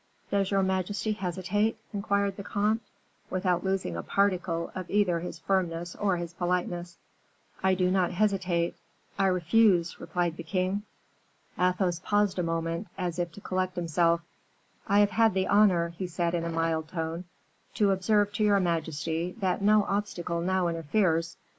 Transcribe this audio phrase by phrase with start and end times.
[0.31, 2.81] "Does your majesty hesitate?" inquired the comte,
[3.29, 6.97] without losing a particle of either his firmness of his politeness.
[7.61, 8.75] "I do not hesitate
[9.19, 10.81] I refuse," replied the king.
[11.55, 14.21] Athos paused a moment, as if to collect himself:
[14.87, 17.25] "I have had the honor," he said, in a mild tone,
[17.75, 21.49] "to observe to your majesty that no obstacle now interferes with M.